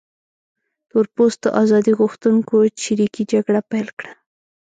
[0.89, 4.11] تور پوستو ازادي غوښتونکو چریکي جګړه پیل کړه.